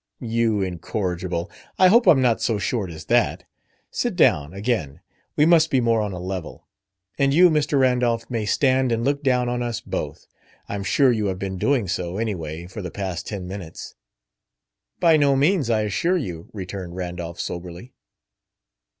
"You 0.19 0.63
incorrigible! 0.63 1.51
I 1.77 1.85
hope 1.89 2.07
I'm 2.07 2.23
not 2.23 2.41
so 2.41 2.57
short 2.57 2.89
as 2.89 3.05
that! 3.05 3.43
Sit 3.91 4.15
down, 4.15 4.51
again; 4.51 5.01
we 5.35 5.45
must 5.45 5.69
be 5.69 5.79
more 5.79 6.01
on 6.01 6.11
a 6.11 6.19
level. 6.19 6.65
And 7.19 7.35
you, 7.35 7.51
Mr. 7.51 7.79
Randolph, 7.79 8.27
may 8.27 8.47
stand 8.47 8.91
and 8.91 9.05
look 9.05 9.21
down 9.21 9.47
on 9.47 9.61
us 9.61 9.79
both. 9.79 10.25
I'm 10.67 10.83
sure 10.83 11.11
you 11.11 11.27
have 11.27 11.37
been 11.37 11.59
doing 11.59 11.87
so, 11.87 12.17
anyway, 12.17 12.65
for 12.65 12.81
the 12.81 12.89
past 12.89 13.27
ten 13.27 13.45
minutes!" 13.47 13.93
"By 14.99 15.17
no 15.17 15.35
means, 15.35 15.69
I 15.69 15.81
assure 15.83 16.17
you," 16.17 16.49
returned 16.51 16.95
Randolph 16.95 17.39
soberly. 17.39 17.93